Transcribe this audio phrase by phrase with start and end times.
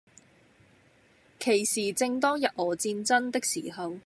[1.39, 3.99] 其時正當日俄戰爭的時候，